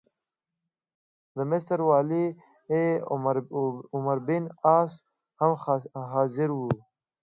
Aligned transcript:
د 1.35 1.37
مصر 1.51 1.77
والي 1.89 2.25
عمروبن 3.93 4.43
عاص 4.65 4.93
هم 5.39 5.51
حاضر 6.13 6.49
وو. 6.57 6.71